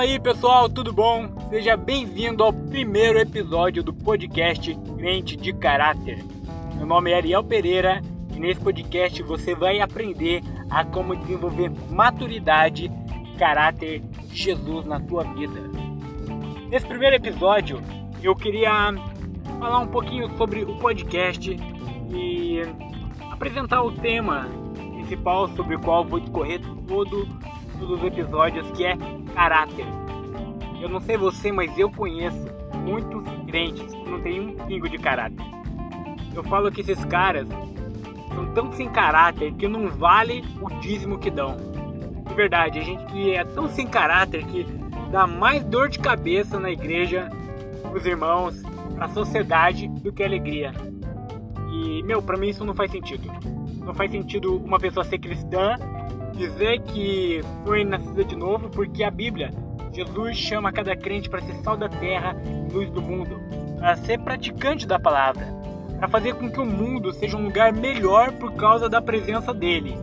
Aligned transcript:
Fala 0.00 0.12
aí 0.12 0.18
pessoal, 0.18 0.66
tudo 0.66 0.94
bom? 0.94 1.28
Seja 1.50 1.76
bem-vindo 1.76 2.42
ao 2.42 2.54
primeiro 2.54 3.18
episódio 3.18 3.82
do 3.82 3.92
podcast 3.92 4.74
Crente 4.96 5.36
de 5.36 5.52
Caráter. 5.52 6.24
Meu 6.76 6.86
nome 6.86 7.10
é 7.10 7.16
Ariel 7.16 7.44
Pereira 7.44 8.00
e 8.34 8.40
nesse 8.40 8.58
podcast 8.62 9.22
você 9.22 9.54
vai 9.54 9.78
aprender 9.78 10.40
a 10.70 10.86
como 10.86 11.14
desenvolver 11.14 11.70
maturidade 11.90 12.90
e 13.26 13.36
caráter 13.36 14.00
de 14.00 14.42
Jesus 14.42 14.86
na 14.86 14.98
tua 15.00 15.22
vida. 15.34 15.60
Nesse 16.70 16.86
primeiro 16.86 17.16
episódio 17.16 17.82
eu 18.22 18.34
queria 18.34 18.94
falar 19.58 19.80
um 19.80 19.88
pouquinho 19.88 20.34
sobre 20.38 20.64
o 20.64 20.78
podcast 20.78 21.54
e 22.10 22.62
apresentar 23.30 23.82
o 23.82 23.92
tema 23.92 24.48
principal 24.94 25.46
sobre 25.48 25.76
o 25.76 25.80
qual 25.80 26.06
vou 26.06 26.20
discorrer 26.20 26.58
todo, 26.88 27.28
todos 27.80 27.98
os 27.98 28.04
episódios, 28.04 28.70
que 28.72 28.84
é 28.84 28.96
caráter. 29.34 29.86
Eu 30.80 30.88
não 30.88 31.00
sei 31.00 31.16
você, 31.16 31.50
mas 31.50 31.76
eu 31.78 31.90
conheço 31.90 32.46
muitos 32.74 33.24
crentes 33.46 33.92
que 33.92 34.10
não 34.10 34.20
têm 34.20 34.40
um 34.40 34.54
pingo 34.66 34.88
de 34.88 34.98
caráter. 34.98 35.44
Eu 36.34 36.44
falo 36.44 36.70
que 36.70 36.82
esses 36.82 37.04
caras 37.06 37.48
são 38.34 38.54
tão 38.54 38.72
sem 38.72 38.88
caráter 38.88 39.52
que 39.54 39.66
não 39.66 39.88
vale 39.88 40.44
o 40.60 40.68
dízimo 40.80 41.18
que 41.18 41.30
dão. 41.30 41.56
De 42.26 42.34
verdade, 42.34 42.78
a 42.78 42.82
gente 42.82 43.04
que 43.06 43.34
é 43.34 43.44
tão 43.44 43.68
sem 43.68 43.86
caráter 43.86 44.44
que 44.44 44.64
dá 45.10 45.26
mais 45.26 45.64
dor 45.64 45.88
de 45.88 45.98
cabeça 45.98 46.60
na 46.60 46.70
igreja, 46.70 47.28
os 47.92 48.06
irmãos, 48.06 48.62
a 49.00 49.08
sociedade 49.08 49.88
do 49.88 50.12
que 50.12 50.22
alegria. 50.22 50.72
E, 51.72 52.02
meu, 52.04 52.22
pra 52.22 52.36
mim 52.36 52.48
isso 52.48 52.64
não 52.64 52.74
faz 52.74 52.90
sentido. 52.90 53.30
Não 53.84 53.94
faz 53.94 54.10
sentido 54.10 54.56
uma 54.56 54.78
pessoa 54.78 55.04
ser 55.04 55.18
cristã, 55.18 55.76
dizer 56.40 56.80
que 56.80 57.40
foi 57.64 57.84
nascida 57.84 58.24
de 58.24 58.34
novo, 58.34 58.70
porque 58.70 59.04
a 59.04 59.10
Bíblia, 59.10 59.50
Jesus 59.92 60.36
chama 60.38 60.72
cada 60.72 60.96
crente 60.96 61.28
para 61.28 61.42
ser 61.42 61.54
sal 61.62 61.76
da 61.76 61.88
terra 61.88 62.34
e 62.46 62.72
luz 62.72 62.90
do 62.90 63.02
mundo, 63.02 63.40
para 63.78 63.96
ser 63.96 64.18
praticante 64.18 64.86
da 64.86 64.98
palavra, 64.98 65.46
para 65.98 66.08
fazer 66.08 66.34
com 66.34 66.50
que 66.50 66.60
o 66.60 66.64
mundo 66.64 67.12
seja 67.12 67.36
um 67.36 67.44
lugar 67.44 67.72
melhor 67.72 68.32
por 68.32 68.54
causa 68.54 68.88
da 68.88 69.02
presença 69.02 69.52
dele. 69.52 69.96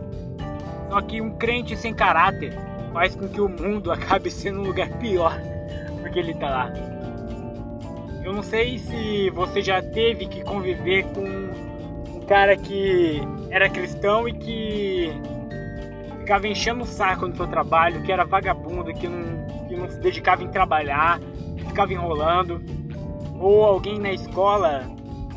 Só 0.88 1.00
que 1.02 1.20
um 1.20 1.36
crente 1.36 1.76
sem 1.76 1.92
caráter 1.92 2.52
faz 2.92 3.16
com 3.16 3.28
que 3.28 3.40
o 3.40 3.48
mundo 3.48 3.90
acabe 3.92 4.30
sendo 4.30 4.60
um 4.60 4.64
lugar 4.64 4.88
pior 4.98 5.38
porque 6.00 6.18
ele 6.18 6.32
está 6.32 6.48
lá. 6.48 6.72
Eu 8.24 8.32
não 8.32 8.42
sei 8.42 8.78
se 8.78 9.30
você 9.30 9.62
já 9.62 9.82
teve 9.82 10.26
que 10.26 10.42
conviver 10.42 11.04
com 11.14 11.24
um 12.16 12.20
cara 12.26 12.56
que 12.56 13.20
era 13.50 13.68
cristão 13.68 14.28
e 14.28 14.32
que 14.32 15.12
ficava 16.28 16.46
enchendo 16.46 16.82
o 16.82 16.86
saco 16.86 17.26
no 17.26 17.34
seu 17.34 17.46
trabalho, 17.46 18.02
que 18.02 18.12
era 18.12 18.22
vagabundo, 18.22 18.92
que 18.92 19.08
não, 19.08 19.66
que 19.66 19.74
não 19.74 19.88
se 19.88 19.98
dedicava 19.98 20.44
em 20.44 20.48
trabalhar, 20.48 21.18
que 21.56 21.64
ficava 21.64 21.90
enrolando. 21.90 22.62
Ou 23.40 23.64
alguém 23.64 23.98
na 23.98 24.12
escola, 24.12 24.84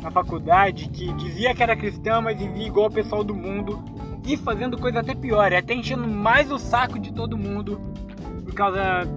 na 0.02 0.10
faculdade, 0.10 0.90
que 0.90 1.10
dizia 1.14 1.54
que 1.54 1.62
era 1.62 1.74
cristão, 1.74 2.20
mas 2.20 2.38
vivia 2.38 2.66
igual 2.66 2.88
o 2.88 2.92
pessoal 2.92 3.24
do 3.24 3.34
mundo 3.34 3.82
e 4.26 4.36
fazendo 4.36 4.76
coisa 4.76 5.00
até 5.00 5.14
pior, 5.14 5.54
até 5.54 5.72
enchendo 5.72 6.06
mais 6.06 6.52
o 6.52 6.58
saco 6.58 6.98
de 6.98 7.10
todo 7.10 7.38
mundo 7.38 7.80
por 8.44 8.52
causa. 8.52 9.08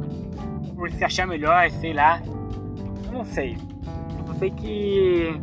por 0.73 0.89
se 0.91 1.03
achar 1.03 1.27
melhor, 1.27 1.69
sei 1.71 1.91
lá 1.91 2.21
não 3.11 3.25
sei. 3.25 3.57
Eu 4.27 4.33
sei 4.35 4.49
que 4.51 5.39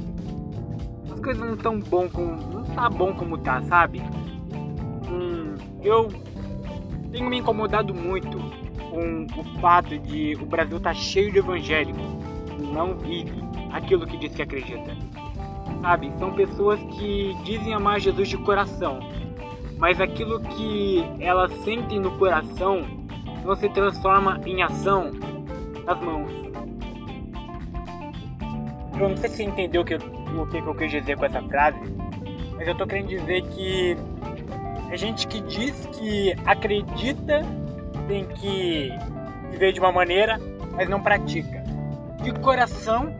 as 1.13 1.21
coisas 1.21 1.47
não 1.47 1.57
tão 1.59 1.79
bom 1.79 2.09
como. 2.09 2.37
não 2.53 2.65
tá 2.65 2.89
bom 2.89 3.13
como 3.13 3.37
tá, 3.37 3.61
sabe? 3.63 4.03
Eu 5.83 6.09
tenho 7.11 7.29
me 7.29 7.39
incomodado 7.39 7.95
muito 7.95 8.39
com 8.91 9.27
o 9.41 9.61
fato 9.61 9.99
de 9.99 10.37
o 10.41 10.47
Brasil 10.47 10.79
tá 10.79 10.93
cheio 10.93 11.33
de 11.33 11.39
evangélicos 11.39 12.03
que 12.57 12.63
não 12.63 12.97
vive 12.99 13.43
aquilo 13.73 14.07
que 14.07 14.17
diz 14.17 14.35
que 14.35 14.43
acredita. 14.43 14.97
Sabe? 15.81 16.13
São 16.19 16.33
pessoas 16.33 16.81
que 16.95 17.35
dizem 17.45 17.75
amar 17.75 17.99
Jesus 18.01 18.29
de 18.29 18.37
coração, 18.39 19.01
mas 19.79 20.01
aquilo 20.01 20.41
que 20.41 21.05
elas 21.19 21.53
sentem 21.65 21.99
no 21.99 22.13
coração 22.19 22.87
não 23.45 23.57
se 23.57 23.69
transforma 23.71 24.41
em 24.47 24.63
ação 24.63 25.11
nas 25.85 26.01
mãos. 26.01 26.31
Eu 29.01 29.09
não 29.09 29.17
sei 29.17 29.31
se 29.31 29.43
entendeu 29.43 29.83
o 29.83 29.85
que, 29.85 29.95
o 29.97 30.47
que 30.47 30.59
eu 30.59 30.75
quis 30.75 30.91
dizer 30.91 31.17
com 31.17 31.25
essa 31.25 31.43
frase, 31.43 31.81
mas 32.55 32.69
eu 32.69 32.77
tô 32.77 32.87
querendo 32.87 33.09
dizer 33.09 33.43
que 33.49 33.97
é 34.93 34.97
gente 34.99 35.27
que 35.27 35.41
diz 35.41 35.75
que 35.87 36.35
acredita 36.45 37.41
tem 38.07 38.27
que 38.27 38.93
viver 39.51 39.73
de 39.73 39.81
uma 39.81 39.91
maneira, 39.91 40.39
mas 40.73 40.87
não 40.87 41.01
pratica. 41.01 41.63
De 42.23 42.31
coração, 42.41 43.11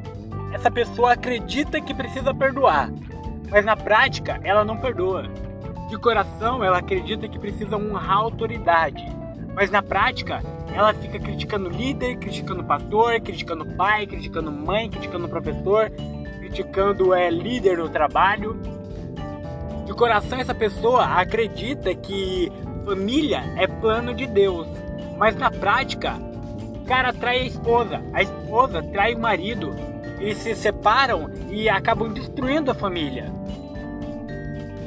essa 0.53 0.71
pessoa 0.71 1.13
acredita 1.13 1.81
que 1.81 1.95
precisa 1.95 2.35
perdoar, 2.35 2.91
mas 3.51 3.65
na 3.65 3.75
prática 3.75 4.39
ela 4.45 4.67
não 4.67 4.77
perdoa. 4.77 5.31
De 5.89 5.97
coração, 5.97 6.63
ela 6.63 6.79
acredita 6.79 7.27
que 7.27 7.39
precisa 7.39 7.75
honrar 7.77 8.19
a 8.19 8.21
autoridade, 8.21 9.07
mas 9.55 9.71
na 9.71 9.83
prática 9.83 10.43
ela 10.75 10.93
fica 10.93 11.19
criticando 11.19 11.71
líder, 11.71 12.17
criticando 12.17 12.63
pastor, 12.65 13.19
criticando 13.23 13.65
pai, 13.65 14.07
criticando 14.07 14.53
mãe, 14.53 14.91
criticando 14.91 15.27
professor, 15.27 15.91
criticando 16.39 17.15
é, 17.15 17.31
líder 17.31 17.79
no 17.79 17.89
trabalho. 17.89 18.61
De 19.93 19.99
coração, 19.99 20.39
essa 20.41 20.55
pessoa 20.55 21.05
acredita 21.05 21.95
que 21.95 22.51
família 22.83 23.45
é 23.59 23.67
plano 23.67 24.15
de 24.15 24.27
Deus, 24.27 24.67
mas 25.19 25.37
na 25.37 25.51
prática, 25.51 26.15
o 26.81 26.85
cara 26.87 27.13
trai 27.13 27.41
a 27.41 27.45
esposa, 27.45 28.03
a 28.15 28.23
esposa 28.23 28.83
trai 28.83 29.15
o 29.15 29.19
marido, 29.19 29.77
eles 30.19 30.39
se 30.39 30.55
separam 30.55 31.31
e 31.51 31.69
acabam 31.69 32.11
destruindo 32.11 32.71
a 32.71 32.75
família. 32.75 33.31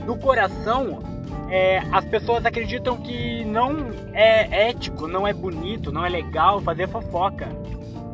No 0.07 0.17
coração, 0.17 1.03
é, 1.51 1.83
as 1.91 2.03
pessoas 2.05 2.44
acreditam 2.44 2.97
que 2.97 3.45
não 3.45 3.91
é 4.11 4.69
ético, 4.69 5.07
não 5.07 5.27
é 5.27 5.33
bonito, 5.33 5.91
não 5.91 6.03
é 6.03 6.09
legal 6.09 6.59
fazer 6.61 6.89
fofoca. 6.89 7.47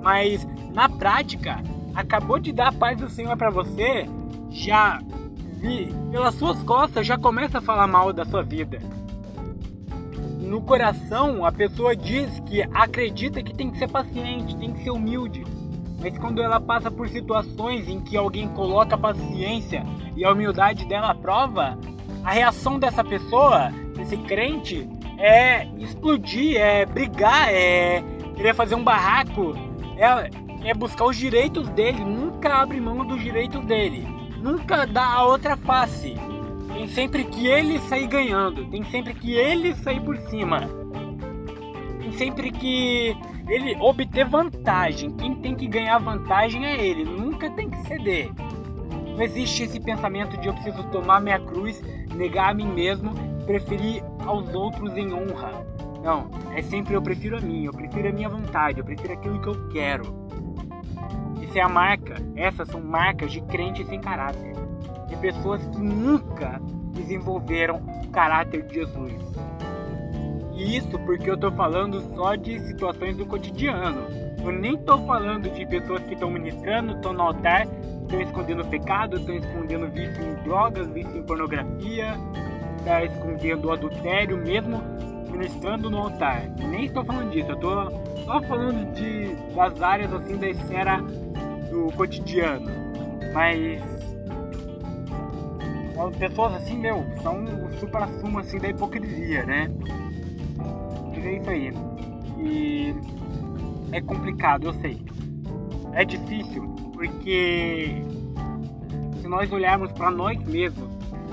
Mas 0.01 0.45
na 0.73 0.89
prática, 0.89 1.57
acabou 1.95 2.37
de 2.37 2.51
dar 2.51 2.67
a 2.67 2.73
paz 2.73 2.99
do 2.99 3.09
Senhor 3.09 3.37
para 3.37 3.49
você, 3.49 4.05
já 4.49 4.99
pelas 6.11 6.35
suas 6.35 6.61
costas 6.63 7.05
já 7.05 7.17
começa 7.17 7.59
a 7.59 7.61
falar 7.61 7.87
mal 7.87 8.11
da 8.11 8.25
sua 8.25 8.43
vida. 8.43 8.79
No 10.39 10.61
coração, 10.61 11.45
a 11.45 11.51
pessoa 11.51 11.95
diz 11.95 12.39
que 12.41 12.61
acredita 12.73 13.41
que 13.41 13.53
tem 13.53 13.71
que 13.71 13.77
ser 13.77 13.89
paciente, 13.89 14.57
tem 14.57 14.73
que 14.73 14.83
ser 14.83 14.89
humilde. 14.89 15.45
Mas 16.01 16.17
quando 16.17 16.41
ela 16.41 16.59
passa 16.59 16.89
por 16.89 17.07
situações 17.07 17.87
em 17.87 18.01
que 18.01 18.17
alguém 18.17 18.49
coloca 18.49 18.95
a 18.95 18.97
paciência 18.97 19.85
e 20.15 20.25
a 20.25 20.31
humildade 20.31 20.85
dela 20.85 21.11
à 21.11 21.15
prova, 21.15 21.77
a 22.23 22.31
reação 22.31 22.79
dessa 22.79 23.03
pessoa, 23.03 23.71
desse 23.95 24.17
crente, 24.17 24.89
é 25.17 25.67
explodir, 25.77 26.57
é 26.57 26.85
brigar, 26.85 27.47
é 27.49 28.03
querer 28.35 28.55
fazer 28.55 28.75
um 28.75 28.83
barraco, 28.83 29.55
é, 29.95 30.69
é 30.69 30.73
buscar 30.73 31.05
os 31.05 31.15
direitos 31.15 31.69
dele, 31.69 32.03
nunca 32.03 32.55
abre 32.55 32.81
mão 32.81 33.05
dos 33.05 33.21
direitos 33.21 33.63
dele, 33.65 34.07
nunca 34.41 34.85
dá 34.85 35.05
a 35.05 35.25
outra 35.25 35.55
face. 35.55 36.15
Tem 36.73 36.87
sempre 36.87 37.23
que 37.25 37.47
ele 37.47 37.79
sair 37.79 38.07
ganhando, 38.07 38.65
tem 38.65 38.83
sempre 38.85 39.13
que 39.13 39.33
ele 39.33 39.75
sair 39.75 40.01
por 40.01 40.17
cima. 40.17 40.61
Tem 41.99 42.11
sempre 42.13 42.51
que 42.51 43.15
ele 43.47 43.75
obter 43.79 44.25
vantagem. 44.25 45.11
Quem 45.11 45.35
tem 45.35 45.55
que 45.55 45.67
ganhar 45.67 45.97
vantagem 45.99 46.65
é 46.65 46.83
ele, 46.83 47.03
nunca 47.03 47.49
tem 47.51 47.69
que 47.69 47.77
ceder. 47.83 48.31
Não 49.15 49.21
existe 49.21 49.63
esse 49.63 49.79
pensamento 49.79 50.37
de 50.37 50.47
eu 50.47 50.53
preciso 50.53 50.83
tomar 50.85 51.21
minha 51.21 51.39
cruz, 51.39 51.81
negar 52.15 52.51
a 52.51 52.53
mim 52.53 52.67
mesmo, 52.67 53.13
preferir 53.45 54.03
aos 54.25 54.53
outros 54.53 54.95
em 54.97 55.13
honra. 55.13 55.65
Não, 56.01 56.31
é 56.55 56.61
sempre 56.63 56.95
eu 56.95 57.01
prefiro 57.01 57.37
a 57.37 57.41
mim, 57.41 57.65
eu 57.65 57.73
prefiro 57.73 58.09
a 58.09 58.11
minha 58.11 58.29
vontade, 58.29 58.79
eu 58.79 58.85
prefiro 58.85 59.13
aquilo 59.13 59.39
que 59.39 59.47
eu 59.47 59.69
quero. 59.69 60.03
Isso 61.51 61.59
é 61.59 61.63
a 61.63 61.67
marca, 61.67 62.15
essas 62.33 62.65
são 62.69 62.79
marcas 62.79 63.29
de 63.29 63.41
crentes 63.41 63.85
sem 63.89 63.99
caráter, 63.99 64.53
de 65.09 65.17
pessoas 65.17 65.61
que 65.67 65.79
nunca 65.79 66.61
desenvolveram 66.93 67.75
o 68.05 68.07
caráter 68.07 68.65
de 68.67 68.75
Jesus. 68.75 69.13
E 70.53 70.77
isso 70.77 70.97
porque 70.99 71.29
eu 71.29 71.35
estou 71.35 71.51
falando 71.51 71.99
só 72.15 72.35
de 72.35 72.57
situações 72.61 73.17
do 73.17 73.25
cotidiano. 73.25 73.99
Eu 74.41 74.53
nem 74.53 74.75
estou 74.75 75.05
falando 75.05 75.49
de 75.49 75.65
pessoas 75.65 76.01
que 76.03 76.13
estão 76.13 76.31
ministrando, 76.31 76.93
estão 76.93 77.11
no 77.11 77.21
altar 77.21 77.67
estão 78.03 78.21
escondendo 78.21 78.65
pecado, 78.67 79.17
estão 79.17 79.35
escondendo 79.35 79.91
vício 79.91 80.23
em 80.23 80.43
drogas, 80.43 80.87
vício 80.87 81.17
em 81.17 81.23
pornografia, 81.23 82.15
está 82.77 83.03
escondendo 83.03 83.67
o 83.67 83.71
adultério, 83.73 84.37
mesmo 84.37 84.81
ministrando 85.29 85.89
no 85.89 85.97
altar. 85.97 86.43
Nem 86.57 86.85
estou 86.85 87.03
falando 87.03 87.29
disso, 87.29 87.49
eu 87.49 87.55
estou 87.55 87.91
só 88.23 88.41
falando 88.43 88.93
de, 88.93 89.35
das 89.53 89.81
áreas 89.81 90.13
assim 90.13 90.37
da 90.37 90.47
esfera 90.47 91.03
cotidiano. 91.91 92.69
Mas 93.33 93.81
pessoas 96.17 96.55
assim, 96.55 96.77
meu, 96.77 97.05
são 97.21 97.43
o 97.43 97.79
supra-sumo 97.79 98.39
assim 98.39 98.57
da 98.57 98.69
hipocrisia, 98.69 99.45
né? 99.45 99.69
Mas 101.09 101.25
é 101.25 101.33
isso 101.33 101.49
aí. 101.49 101.73
E 102.39 102.95
é 103.91 104.01
complicado, 104.01 104.67
eu 104.67 104.73
sei. 104.75 105.01
É 105.93 106.03
difícil 106.05 106.63
porque 106.93 108.03
se 109.21 109.27
nós 109.27 109.51
olharmos 109.51 109.91
para 109.91 110.09
nós 110.09 110.41
mesmos, 110.45 110.89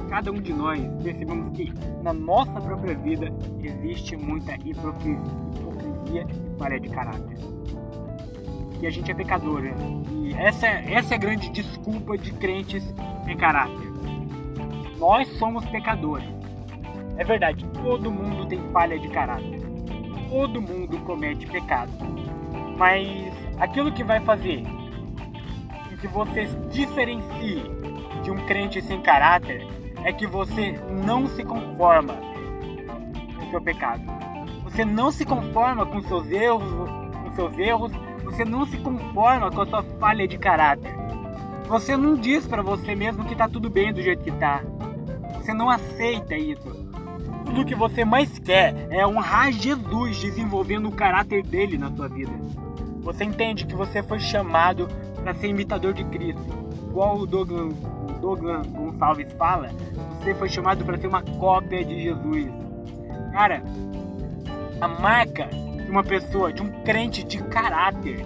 cada 0.09 0.33
um 0.33 0.41
de 0.41 0.53
nós 0.53 0.81
percebemos 1.03 1.51
que 1.57 1.73
na 2.03 2.13
nossa 2.13 2.61
própria 2.61 2.95
vida 2.97 3.33
existe 3.63 4.17
muita 4.17 4.55
hipocrisia, 4.57 5.21
hipocrisia 5.57 6.27
e 6.31 6.59
falha 6.59 6.81
de 6.81 6.89
caráter. 6.89 7.39
Que 8.79 8.87
a 8.87 8.91
gente 8.91 9.11
é 9.11 9.15
pecador. 9.15 9.63
Né? 9.63 9.75
E 10.13 10.35
essa, 10.35 10.67
essa 10.67 11.15
é 11.15 11.17
a 11.17 11.21
grande 11.21 11.49
desculpa 11.51 12.17
de 12.17 12.33
crentes 12.33 12.95
em 13.27 13.37
caráter. 13.37 13.89
Nós 14.99 15.29
somos 15.39 15.65
pecadores. 15.67 16.29
É 17.17 17.25
verdade, 17.25 17.65
todo 17.83 18.11
mundo 18.11 18.47
tem 18.47 18.61
falha 18.73 18.99
de 18.99 19.09
caráter. 19.09 19.61
Todo 20.29 20.61
mundo 20.63 20.99
comete 21.01 21.47
pecado. 21.47 21.93
Mas 22.77 23.33
aquilo 23.59 23.91
que 23.93 24.05
vai 24.05 24.21
fazer 24.21 24.63
com 25.89 25.97
que 25.97 26.07
você 26.07 26.47
se 26.47 26.57
diferencie 26.71 27.63
de 28.23 28.31
um 28.31 28.37
crente 28.47 28.81
sem 28.83 29.01
caráter 29.01 29.67
é 30.05 30.13
que 30.13 30.27
você 30.27 30.79
não 31.05 31.27
se 31.27 31.45
conforma 31.45 32.15
com 33.37 33.51
seu 33.51 33.61
pecado. 33.61 34.03
Você 34.65 34.85
não 34.85 35.11
se 35.11 35.25
conforma 35.25 35.85
com 35.87 36.01
seus 36.03 36.31
erros, 36.31 36.89
com 37.23 37.33
seus 37.35 37.59
erros, 37.59 37.93
você 38.39 38.45
não 38.45 38.65
se 38.65 38.77
conforma 38.77 39.51
com 39.51 39.63
a 39.63 39.67
sua 39.67 39.83
falha 39.99 40.29
de 40.29 40.39
caráter. 40.39 40.95
Você 41.67 41.97
não 41.97 42.15
diz 42.15 42.47
para 42.47 42.63
você 42.63 42.95
mesmo 42.95 43.25
que 43.25 43.35
tá 43.35 43.49
tudo 43.49 43.69
bem 43.69 43.93
do 43.93 44.01
jeito 44.01 44.23
que 44.23 44.31
tá. 44.31 44.63
Você 45.35 45.53
não 45.53 45.69
aceita 45.69 46.37
isso. 46.37 46.71
Tudo 47.45 47.65
que 47.65 47.75
você 47.75 48.05
mais 48.05 48.39
quer 48.39 48.87
é 48.91 49.05
honrar 49.05 49.51
Jesus 49.51 50.21
desenvolvendo 50.21 50.89
o 50.89 50.93
caráter 50.93 51.43
dele 51.43 51.77
na 51.77 51.91
sua 51.91 52.07
vida. 52.07 52.31
Você 53.01 53.25
entende 53.25 53.67
que 53.67 53.75
você 53.75 54.05
foi 54.05 54.21
chamado 54.21 54.87
para 55.17 55.35
ser 55.35 55.49
imitador 55.49 55.93
de 55.93 56.05
Cristo. 56.05 56.47
Igual 56.89 57.19
o 57.19 57.27
Douglas, 57.27 57.75
Douglas 58.21 58.65
Gonçalves 58.69 59.33
fala, 59.33 59.71
você 60.17 60.33
foi 60.33 60.49
chamado 60.49 60.85
para 60.85 60.97
ser 60.97 61.09
uma 61.09 61.23
cópia 61.23 61.85
de 61.85 62.05
Jesus. 62.05 62.47
Cara, 63.33 63.65
a 64.81 64.87
marca 64.87 65.51
de 65.89 65.93
uma 65.93 66.05
pessoa, 66.05 66.53
de 66.53 66.63
um 66.63 66.71
crente 66.83 67.25
de 67.25 67.43
caráter, 67.45 68.23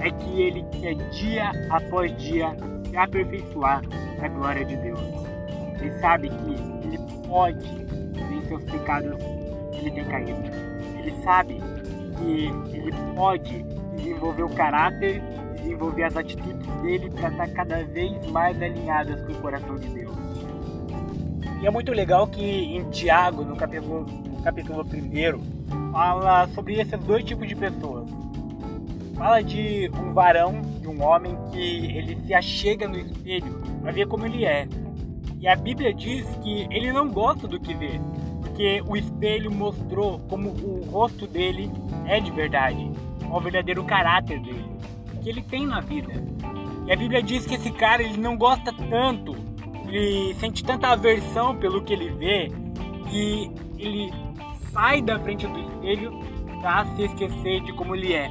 é 0.00 0.10
que 0.10 0.42
ele 0.42 0.62
quer 0.64 0.94
dia 1.08 1.50
após 1.70 2.14
dia 2.18 2.54
se 2.86 2.94
aperfeiçoar 2.94 3.80
na 4.20 4.28
glória 4.28 4.62
de 4.66 4.76
Deus. 4.76 5.00
Ele 5.80 5.98
sabe 5.98 6.28
que 6.28 6.86
ele 6.86 6.98
pode 7.26 7.66
vencer 8.12 8.58
os 8.58 8.64
pecados 8.64 9.14
ele 9.72 9.90
tem 9.92 10.04
caído. 10.04 10.42
Ele 10.98 11.14
sabe 11.22 11.58
que 12.18 12.76
ele 12.76 12.92
pode 13.16 13.62
desenvolver 13.96 14.42
o 14.42 14.50
caráter, 14.50 15.22
desenvolver 15.56 16.04
as 16.04 16.16
atitudes 16.18 16.66
dele 16.82 17.08
para 17.08 17.30
estar 17.30 17.48
cada 17.48 17.82
vez 17.84 18.26
mais 18.30 18.60
alinhadas 18.62 19.22
com 19.22 19.32
o 19.32 19.36
coração 19.36 19.76
de 19.76 19.88
Deus. 19.88 20.14
E 21.62 21.66
é 21.66 21.70
muito 21.70 21.92
legal 21.92 22.26
que 22.26 22.42
em 22.42 22.84
Tiago, 22.90 23.42
no 23.42 23.56
capítulo, 23.56 24.04
no 24.04 24.42
capítulo 24.42 24.82
1, 24.82 25.53
fala 25.92 26.48
sobre 26.48 26.80
esses 26.80 26.98
dois 27.00 27.24
tipos 27.24 27.46
de 27.48 27.54
pessoas. 27.54 28.08
Fala 29.14 29.42
de 29.42 29.90
um 29.94 30.12
varão, 30.12 30.60
de 30.80 30.88
um 30.88 31.02
homem 31.02 31.36
que 31.52 31.96
ele 31.96 32.18
se 32.26 32.34
achega 32.34 32.88
no 32.88 32.98
espelho 32.98 33.60
para 33.80 33.92
ver 33.92 34.06
como 34.06 34.26
ele 34.26 34.44
é. 34.44 34.66
E 35.40 35.46
a 35.46 35.54
Bíblia 35.54 35.94
diz 35.94 36.26
que 36.42 36.66
ele 36.70 36.92
não 36.92 37.10
gosta 37.10 37.46
do 37.46 37.60
que 37.60 37.74
vê, 37.74 38.00
porque 38.40 38.82
o 38.86 38.96
espelho 38.96 39.52
mostrou 39.52 40.18
como 40.28 40.50
o 40.50 40.84
rosto 40.90 41.26
dele 41.26 41.70
é 42.06 42.18
de 42.18 42.30
verdade 42.30 42.90
ao 43.30 43.40
verdadeiro 43.40 43.84
caráter 43.84 44.40
dele, 44.40 44.64
que 45.22 45.28
ele 45.28 45.42
tem 45.42 45.66
na 45.66 45.80
vida. 45.80 46.12
E 46.86 46.92
a 46.92 46.96
Bíblia 46.96 47.22
diz 47.22 47.46
que 47.46 47.54
esse 47.54 47.70
cara 47.70 48.02
ele 48.02 48.16
não 48.16 48.36
gosta 48.36 48.72
tanto, 48.72 49.34
ele 49.88 50.34
sente 50.34 50.64
tanta 50.64 50.88
aversão 50.88 51.56
pelo 51.56 51.82
que 51.82 51.92
ele 51.92 52.10
vê, 52.10 52.52
que 53.10 53.50
ele 53.78 54.12
sai 54.74 55.00
da 55.00 55.18
frente 55.20 55.46
do 55.46 55.58
espelho 55.58 56.20
para 56.60 56.84
se 56.96 57.04
esquecer 57.04 57.60
de 57.62 57.72
como 57.72 57.94
ele 57.94 58.12
é. 58.12 58.30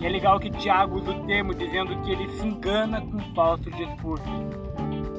E 0.00 0.06
é 0.06 0.08
legal 0.08 0.40
que 0.40 0.50
Tiago 0.50 0.96
usa 0.96 1.10
o 1.10 1.26
termo 1.26 1.54
dizendo 1.54 1.94
que 2.00 2.10
ele 2.10 2.28
se 2.30 2.46
engana 2.46 3.02
com 3.02 3.18
falsos 3.34 3.70
discursos. 3.76 4.26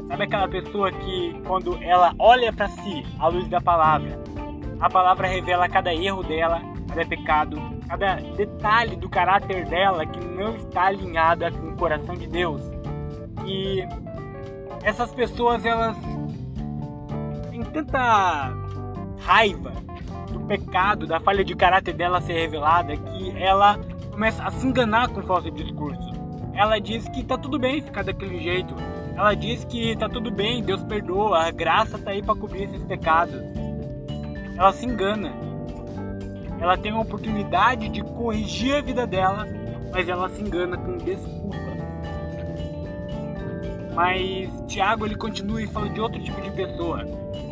Sabe 0.07 0.23
aquela 0.23 0.47
pessoa 0.47 0.91
que, 0.91 1.39
quando 1.45 1.77
ela 1.83 2.13
olha 2.17 2.51
para 2.51 2.67
si 2.67 3.05
à 3.19 3.27
luz 3.27 3.47
da 3.47 3.61
palavra, 3.61 4.19
a 4.79 4.89
palavra 4.89 5.27
revela 5.27 5.69
cada 5.69 5.93
erro 5.93 6.23
dela, 6.23 6.59
cada 6.89 7.05
pecado, 7.05 7.61
cada 7.87 8.15
detalhe 8.15 8.95
do 8.95 9.07
caráter 9.07 9.65
dela 9.67 10.05
que 10.05 10.19
não 10.19 10.55
está 10.55 10.85
alinhada 10.87 11.51
com 11.51 11.67
o 11.67 11.77
coração 11.77 12.15
de 12.15 12.27
Deus. 12.27 12.61
E 13.45 13.83
essas 14.81 15.13
pessoas 15.13 15.63
elas 15.63 15.95
têm 17.51 17.61
tanta 17.63 18.51
raiva 19.19 19.90
pecado, 20.57 21.07
da 21.07 21.19
falha 21.19 21.43
de 21.43 21.55
caráter 21.55 21.93
dela 21.93 22.21
ser 22.21 22.33
revelada 22.33 22.95
que 22.95 23.37
ela 23.37 23.79
começa 24.11 24.43
a 24.43 24.51
se 24.51 24.67
enganar 24.67 25.07
com 25.09 25.21
falso 25.21 25.49
discurso. 25.51 26.11
Ela 26.53 26.79
diz 26.79 27.07
que 27.09 27.23
tá 27.23 27.37
tudo 27.37 27.57
bem 27.57 27.81
ficar 27.81 28.03
daquele 28.03 28.39
jeito. 28.39 28.75
Ela 29.15 29.33
diz 29.33 29.63
que 29.65 29.95
tá 29.95 30.09
tudo 30.09 30.31
bem, 30.31 30.63
Deus 30.63 30.83
perdoa, 30.83 31.47
a 31.47 31.51
graça 31.51 31.97
tá 31.97 32.11
aí 32.11 32.21
para 32.21 32.35
cobrir 32.35 32.63
esses 32.63 32.83
pecados. 32.83 33.41
Ela 34.57 34.73
se 34.73 34.85
engana 34.85 35.31
ela 36.61 36.77
tem 36.77 36.91
a 36.91 36.99
oportunidade 36.99 37.89
de 37.89 38.03
corrigir 38.03 38.75
a 38.75 38.81
vida 38.81 39.07
dela, 39.07 39.47
mas 39.91 40.07
ela 40.07 40.29
se 40.29 40.43
engana 40.43 40.77
com 40.77 40.95
desculpa. 40.97 41.57
Mas 43.95 44.63
Tiago 44.67 45.07
ele 45.07 45.15
continua 45.15 45.59
e 45.59 45.65
fala 45.65 45.89
de 45.89 45.99
outro 45.99 46.21
tipo 46.21 46.39
de 46.39 46.51
pessoa, 46.51 47.03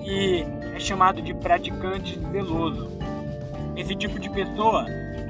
que 0.10 0.44
é 0.74 0.80
chamado 0.80 1.22
de 1.22 1.36
praticante 1.36 2.20
zeloso. 2.32 2.90
Esse 3.78 3.96
tipo 3.96 4.20
de 4.20 4.28
pessoa, 4.28 4.88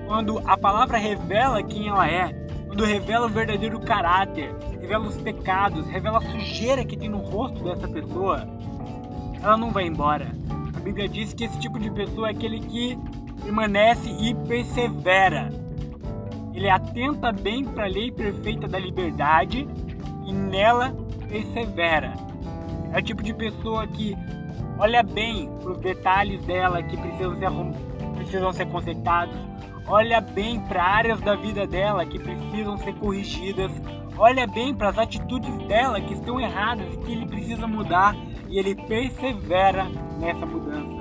quando 0.07 0.39
a 0.45 0.55
palavra 0.57 0.97
revela 0.97 1.61
quem 1.61 1.89
ela 1.89 2.09
é, 2.09 2.29
quando 2.65 2.85
revela 2.85 3.25
o 3.25 3.29
verdadeiro 3.29 3.77
caráter, 3.81 4.55
revela 4.79 5.05
os 5.05 5.17
pecados, 5.17 5.85
revela 5.87 6.19
a 6.19 6.21
sujeira 6.21 6.85
que 6.85 6.95
tem 6.95 7.09
no 7.09 7.17
rosto 7.17 7.61
dessa 7.61 7.89
pessoa, 7.89 8.47
ela 9.43 9.57
não 9.57 9.69
vai 9.69 9.85
embora. 9.85 10.31
A 10.73 10.79
Bíblia 10.79 11.09
diz 11.09 11.33
que 11.33 11.43
esse 11.43 11.59
tipo 11.59 11.77
de 11.77 11.91
pessoa 11.91 12.29
é 12.29 12.31
aquele 12.31 12.61
que 12.61 12.97
permanece 13.43 14.09
e 14.09 14.33
persevera. 14.47 15.49
Ele 16.53 16.69
atenta 16.69 17.33
bem 17.33 17.65
para 17.65 17.83
a 17.83 17.89
lei 17.89 18.11
perfeita 18.11 18.65
da 18.65 18.79
liberdade 18.79 19.67
e 20.25 20.31
nela 20.31 20.95
persevera. 21.27 22.13
É 22.93 22.99
o 22.99 23.03
tipo 23.03 23.21
de 23.21 23.33
pessoa 23.33 23.85
que 23.85 24.17
olha 24.79 25.03
bem 25.03 25.49
para 25.61 25.71
os 25.71 25.77
detalhes 25.79 26.41
dela 26.45 26.81
que 26.81 26.95
precisam 26.95 27.37
ser, 27.37 27.49
precisam 28.15 28.53
ser 28.53 28.65
consertados, 28.67 29.35
olha 29.85 30.21
bem 30.21 30.59
para 30.61 30.81
áreas 30.81 31.19
da 31.19 31.35
vida 31.35 31.67
dela 31.67 32.05
que 32.05 32.17
precisam 32.17 32.77
ser 32.77 32.95
corrigidas, 32.95 33.71
olha 34.17 34.47
bem 34.47 34.73
para 34.73 34.89
as 34.89 34.97
atitudes 34.97 35.55
dela 35.67 35.99
que 35.99 36.13
estão 36.13 36.39
erradas 36.39 36.93
e 36.93 36.97
que 36.97 37.11
ele 37.11 37.27
precisa 37.27 37.67
mudar 37.67 38.15
e 38.47 38.57
ele 38.57 38.73
persevera 38.73 39.85
nessa 40.17 40.45
mudança. 40.45 40.97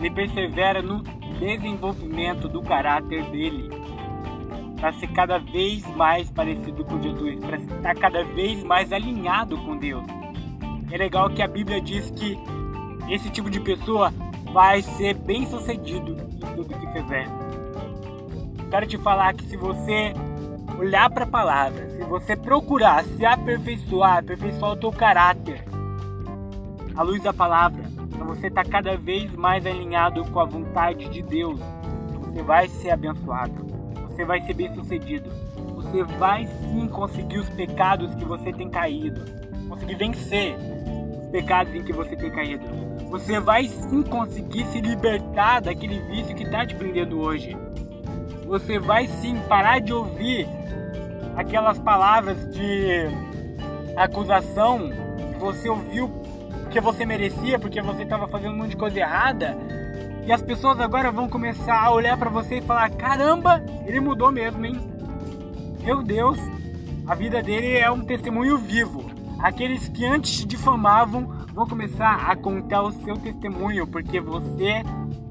Ele 0.00 0.10
persevera 0.10 0.82
no 0.82 1.02
desenvolvimento 1.38 2.48
do 2.48 2.62
caráter 2.62 3.22
dele 3.30 3.70
para 4.76 4.92
ser 4.92 5.08
cada 5.08 5.38
vez 5.38 5.84
mais 5.96 6.30
parecido 6.30 6.84
com 6.84 7.00
Jesus, 7.00 7.40
para 7.40 7.56
estar 7.56 7.94
cada 7.96 8.24
vez 8.24 8.62
mais 8.62 8.92
alinhado 8.92 9.56
com 9.58 9.76
Deus. 9.76 10.04
É 10.90 10.96
legal 10.96 11.28
que 11.30 11.42
a 11.42 11.48
Bíblia 11.48 11.80
diz 11.80 12.10
que 12.12 12.38
esse 13.08 13.30
tipo 13.30 13.50
de 13.50 13.60
pessoa 13.60 14.12
vai 14.52 14.82
ser 14.82 15.14
bem 15.14 15.46
sucedido 15.46 16.12
em 16.12 16.54
tudo 16.54 16.78
que 16.78 16.86
fizer. 16.92 17.26
Quero 18.70 18.86
te 18.86 18.98
falar 18.98 19.34
que 19.34 19.44
se 19.44 19.56
você 19.56 20.12
olhar 20.78 21.10
para 21.10 21.24
a 21.24 21.28
palavra, 21.28 21.88
se 21.90 22.04
você 22.04 22.36
procurar 22.36 23.04
se 23.04 23.24
aperfeiçoar, 23.24 24.18
aperfeiçoar 24.18 24.72
o 24.72 24.76
teu 24.76 24.92
caráter, 24.92 25.64
à 26.94 27.02
luz 27.02 27.22
da 27.22 27.32
palavra, 27.32 27.82
você 28.28 28.50
tá 28.50 28.62
cada 28.62 28.96
vez 28.96 29.32
mais 29.34 29.64
alinhado 29.64 30.24
com 30.30 30.38
a 30.38 30.44
vontade 30.44 31.08
de 31.08 31.22
Deus, 31.22 31.58
você 32.20 32.42
vai 32.42 32.68
ser 32.68 32.90
abençoado, 32.90 33.64
você 34.08 34.24
vai 34.24 34.40
ser 34.42 34.54
bem 34.54 34.74
sucedido, 34.74 35.30
você 35.74 36.02
vai 36.02 36.46
sim 36.46 36.86
conseguir 36.88 37.38
os 37.38 37.48
pecados 37.48 38.14
que 38.14 38.24
você 38.24 38.52
tem 38.52 38.68
caído, 38.68 39.24
conseguir 39.68 39.94
vencer 39.94 40.56
os 41.20 41.28
pecados 41.30 41.74
em 41.74 41.82
que 41.82 41.92
você 41.92 42.14
tem 42.14 42.30
caído. 42.30 42.87
Você 43.10 43.40
vai 43.40 43.66
sim 43.68 44.02
conseguir 44.02 44.66
se 44.66 44.80
libertar 44.80 45.60
daquele 45.60 46.00
vício 46.02 46.34
que 46.34 46.44
está 46.44 46.66
te 46.66 46.74
prendendo 46.74 47.18
hoje. 47.20 47.56
Você 48.46 48.78
vai 48.78 49.06
sim 49.06 49.36
parar 49.48 49.80
de 49.80 49.92
ouvir 49.92 50.46
aquelas 51.36 51.78
palavras 51.78 52.36
de 52.52 53.08
acusação 53.96 54.90
que 55.32 55.38
você 55.38 55.68
ouviu 55.68 56.08
porque 56.68 56.82
você 56.82 57.06
merecia, 57.06 57.58
porque 57.58 57.80
você 57.80 58.02
estava 58.02 58.28
fazendo 58.28 58.52
um 58.52 58.58
monte 58.58 58.70
de 58.70 58.76
coisa 58.76 58.98
errada, 58.98 59.56
E 60.26 60.32
as 60.32 60.42
pessoas 60.42 60.78
agora 60.78 61.10
vão 61.10 61.26
começar 61.26 61.82
a 61.82 61.90
olhar 61.90 62.18
para 62.18 62.28
você 62.28 62.58
e 62.58 62.60
falar: 62.60 62.90
caramba, 62.90 63.64
ele 63.86 63.98
mudou 63.98 64.30
mesmo, 64.30 64.66
hein? 64.66 64.78
Meu 65.82 66.02
Deus, 66.02 66.38
a 67.06 67.14
vida 67.14 67.42
dele 67.42 67.78
é 67.78 67.90
um 67.90 68.04
testemunho 68.04 68.58
vivo. 68.58 69.10
Aqueles 69.38 69.88
que 69.88 70.04
antes 70.04 70.36
te 70.36 70.46
difamavam 70.46 71.37
vão 71.52 71.66
começar 71.66 72.30
a 72.30 72.36
contar 72.36 72.82
o 72.82 72.92
seu 72.92 73.16
testemunho, 73.16 73.86
porque 73.86 74.20
você 74.20 74.82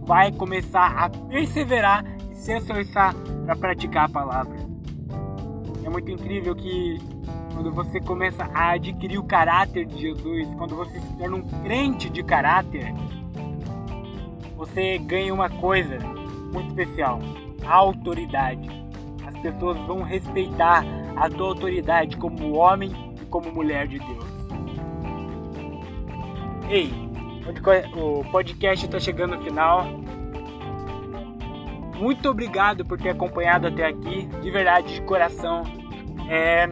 vai 0.02 0.32
começar 0.32 0.98
a 0.98 1.10
perseverar 1.10 2.04
e 2.32 2.36
se 2.36 2.58
esforçar 2.58 3.14
para 3.46 3.56
praticar 3.56 4.06
a 4.06 4.10
palavra. 4.10 4.58
É 5.84 5.90
muito 5.90 6.12
incrível 6.12 6.56
que 6.56 6.98
quando 7.54 7.72
você 7.72 8.00
começa 8.00 8.44
a 8.54 8.72
adquirir 8.72 9.18
o 9.18 9.24
caráter 9.24 9.86
de 9.86 10.00
Jesus, 10.00 10.48
quando 10.58 10.76
você 10.76 11.00
se 11.00 11.14
torna 11.18 11.38
um 11.38 11.44
crente 11.64 12.10
de 12.10 12.22
caráter, 12.24 12.94
você 14.56 14.98
ganha 14.98 15.34
uma 15.34 15.50
coisa 15.50 15.98
muito 16.54 16.68
especial: 16.68 17.20
a 17.66 17.74
autoridade. 17.74 18.70
As 19.26 19.38
pessoas 19.40 19.78
vão 19.88 20.04
respeitar 20.04 20.84
a 21.16 21.30
tua 21.30 21.48
autoridade 21.48 22.18
como 22.18 22.56
homem 22.56 22.92
e 23.22 23.26
como 23.26 23.52
mulher 23.52 23.88
de 23.88 24.00
Deus. 24.00 24.37
Ei, 26.70 26.92
o 27.96 28.30
podcast 28.30 28.86
está 28.86 29.00
chegando 29.00 29.36
ao 29.36 29.42
final. 29.42 29.88
Muito 31.96 32.30
obrigado 32.30 32.84
por 32.84 33.00
ter 33.00 33.10
acompanhado 33.10 33.68
até 33.68 33.86
aqui, 33.86 34.28
de 34.42 34.52
verdade, 34.52 34.96
de 34.96 35.02
coração. 35.02 35.64
É, 36.30 36.68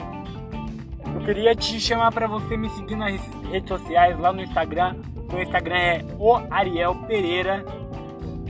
eu 1.16 1.22
queria 1.26 1.56
te 1.56 1.80
chamar 1.80 2.12
para 2.12 2.28
você 2.28 2.58
me 2.58 2.70
seguir 2.72 2.98
nas 2.98 3.22
redes 3.50 3.70
sociais, 3.70 4.20
lá 4.20 4.34
no 4.34 4.42
Instagram. 4.42 4.98
Meu 5.32 5.42
Instagram 5.42 5.78
é 5.78 6.06
o 6.20 6.42
Ariel 6.52 6.96
Pereira. 7.08 7.64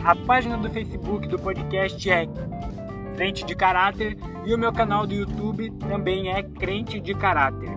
A 0.04 0.16
página 0.16 0.58
do 0.58 0.70
Facebook 0.72 1.28
do 1.28 1.38
podcast 1.38 2.10
é 2.10 2.28
Crente 3.16 3.46
de 3.46 3.56
Caráter 3.56 4.18
e 4.46 4.54
o 4.54 4.58
meu 4.58 4.74
canal 4.74 5.06
do 5.06 5.14
YouTube 5.14 5.70
também 5.88 6.32
é 6.32 6.42
Crente 6.42 7.00
de 7.00 7.14
Caráter. 7.14 7.70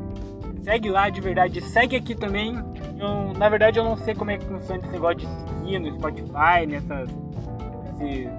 Segue 0.62 0.88
lá 0.88 1.10
de 1.10 1.20
verdade, 1.20 1.60
segue 1.60 1.96
aqui 1.96 2.14
também. 2.14 2.56
Na 3.38 3.48
verdade 3.48 3.78
eu 3.78 3.84
não 3.84 3.96
sei 3.96 4.14
como 4.14 4.30
é 4.30 4.38
que 4.38 4.44
funciona 4.44 4.82
esse 4.82 4.92
negócio 4.92 5.18
de 5.18 5.26
seguir 5.26 5.78
no 5.78 5.94
Spotify, 5.96 6.66
nessas, 6.66 7.08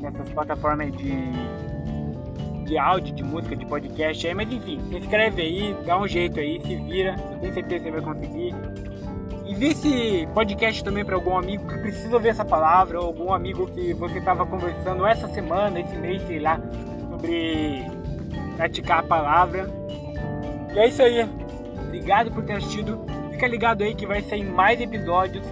nessas 0.02 0.30
plataformas 0.30 0.92
de 0.98 1.32
de 2.70 2.78
áudio, 2.78 3.16
de 3.16 3.24
música, 3.24 3.56
de 3.56 3.66
podcast 3.66 4.28
aí, 4.28 4.36
mas 4.36 4.52
enfim, 4.52 4.80
se 4.88 4.98
inscreve 4.98 5.42
aí, 5.42 5.76
dá 5.88 6.00
um 6.00 6.08
jeito 6.08 6.40
aí, 6.40 6.62
se 6.62 6.76
vira, 6.76 7.16
eu 7.32 7.40
tenho 7.40 7.54
certeza 7.56 7.84
que 7.84 7.92
você 7.92 8.00
vai 8.00 8.14
conseguir. 8.14 8.56
Envie 9.44 9.70
esse 9.70 10.28
podcast 10.36 10.84
também 10.84 11.04
para 11.04 11.16
algum 11.16 11.36
amigo 11.36 11.68
que 11.68 11.80
precisa 11.80 12.16
ouvir 12.16 12.28
essa 12.28 12.46
palavra, 12.46 13.00
ou 13.00 13.08
algum 13.08 13.34
amigo 13.34 13.66
que 13.72 13.92
você 13.96 14.20
estava 14.20 14.46
conversando 14.46 15.04
essa 15.04 15.28
semana, 15.30 15.80
esse 15.80 15.96
mês, 15.98 16.22
sei 16.28 16.40
lá, 16.40 16.62
sobre 17.10 17.84
praticar 18.56 19.00
a 19.00 19.04
palavra. 19.04 19.68
E 20.72 20.78
é 20.78 20.88
isso 20.88 21.02
aí. 21.02 21.28
Obrigado 21.88 22.30
por 22.30 22.44
ter 22.44 22.54
assistido. 22.54 23.04
Fica 23.40 23.48
ligado 23.48 23.86
aí 23.86 23.96
que 23.96 24.06
vai 24.06 24.22
sair 24.22 24.44
mais 24.44 24.82
episódios. 24.82 25.48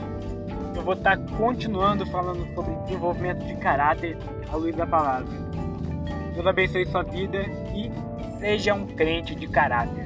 Eu 0.75 0.81
vou 0.81 0.93
estar 0.93 1.17
continuando 1.37 2.05
falando 2.07 2.45
sobre 2.53 2.75
desenvolvimento 2.83 3.45
de 3.45 3.55
caráter 3.55 4.17
à 4.51 4.57
luz 4.57 4.75
da 4.75 4.85
palavra. 4.85 5.33
Deus 6.33 6.45
abençoe 6.45 6.85
sua 6.87 7.03
vida 7.03 7.45
e 7.73 7.89
seja 8.39 8.73
um 8.73 8.85
crente 8.87 9.33
de 9.33 9.47
caráter. 9.47 10.05